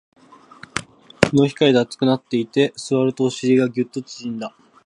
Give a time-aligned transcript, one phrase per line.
[1.29, 4.55] 日の光で熱くなっていて、座るとお尻がギュッと縮んだ